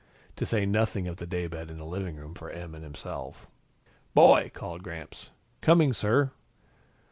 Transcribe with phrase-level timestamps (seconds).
[0.37, 3.45] To say nothing of the daybed in the living room for Em and himself.
[4.15, 5.29] "Boy!" called Gramps.
[5.61, 6.31] "Coming, sir."